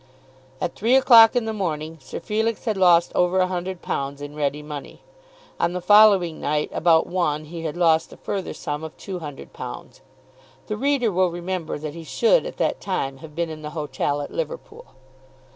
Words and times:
At 0.59 0.73
three 0.73 0.95
o'clock 0.95 1.35
in 1.35 1.45
the 1.45 1.53
morning, 1.53 1.99
Sir 2.01 2.19
Felix 2.19 2.65
had 2.65 2.75
lost 2.75 3.11
over 3.13 3.37
a 3.37 3.45
hundred 3.45 3.83
pounds 3.83 4.19
in 4.19 4.33
ready 4.35 4.63
money. 4.63 5.01
On 5.59 5.73
the 5.73 5.79
following 5.79 6.41
night 6.41 6.71
about 6.73 7.05
one 7.05 7.43
he 7.45 7.61
had 7.65 7.77
lost 7.77 8.11
a 8.11 8.17
further 8.17 8.55
sum 8.55 8.83
of 8.83 8.97
two 8.97 9.19
hundred 9.19 9.53
pounds. 9.53 10.01
The 10.65 10.75
reader 10.75 11.11
will 11.11 11.29
remember 11.29 11.77
that 11.77 11.93
he 11.93 12.03
should 12.03 12.47
at 12.47 12.57
that 12.57 12.81
time 12.81 13.17
have 13.17 13.35
been 13.35 13.51
in 13.51 13.61
the 13.61 13.69
hotel 13.77 14.21
at 14.23 14.31
Liverpool. 14.31 14.87